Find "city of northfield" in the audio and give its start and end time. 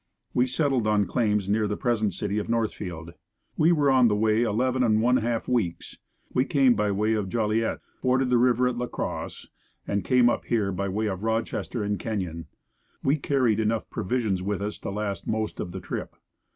2.13-3.13